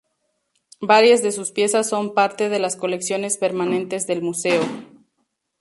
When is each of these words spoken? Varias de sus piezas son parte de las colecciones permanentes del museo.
Varias 0.81 1.21
de 1.21 1.31
sus 1.31 1.51
piezas 1.51 1.87
son 1.87 2.15
parte 2.15 2.49
de 2.49 2.57
las 2.57 2.75
colecciones 2.75 3.37
permanentes 3.37 4.07
del 4.07 4.23
museo. 4.23 4.63